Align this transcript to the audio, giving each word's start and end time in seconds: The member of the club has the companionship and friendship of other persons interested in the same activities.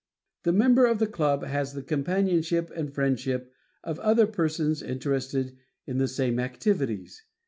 The 0.41 0.51
member 0.51 0.87
of 0.87 0.97
the 0.97 1.05
club 1.05 1.43
has 1.45 1.73
the 1.73 1.83
companionship 1.83 2.71
and 2.75 2.91
friendship 2.91 3.53
of 3.83 3.99
other 3.99 4.25
persons 4.25 4.81
interested 4.81 5.55
in 5.85 5.99
the 5.99 6.07
same 6.07 6.39
activities. 6.39 7.21